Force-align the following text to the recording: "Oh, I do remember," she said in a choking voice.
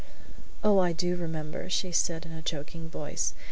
"Oh, 0.63 0.79
I 0.79 0.93
do 0.93 1.15
remember," 1.15 1.69
she 1.69 1.91
said 1.91 2.25
in 2.25 2.31
a 2.31 2.41
choking 2.41 2.89
voice. 2.89 3.35